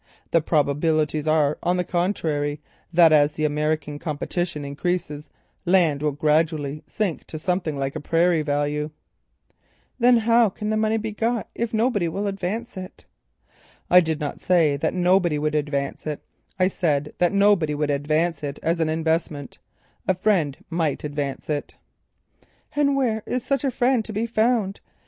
[0.31, 2.59] The probabilities are, on the contrary,
[2.91, 5.29] that as the American competition increases,
[5.63, 8.89] land will gradually sink to something like a prairie value."
[9.99, 13.05] "Then how can money be got if nobody will advance it?"
[13.91, 16.23] "I did not say that nobody will advance it;
[16.57, 21.75] I said that nobody would advance it as an investment—a friend might advance it."
[22.75, 24.79] "And where is such a friend to be found?